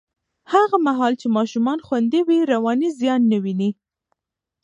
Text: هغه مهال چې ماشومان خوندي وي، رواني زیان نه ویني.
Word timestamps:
هغه 0.53 0.77
مهال 0.87 1.13
چې 1.21 1.27
ماشومان 1.37 1.79
خوندي 1.87 2.21
وي، 2.27 2.39
رواني 2.53 2.89
زیان 2.99 3.21
نه 3.31 3.37
ویني. 3.43 3.69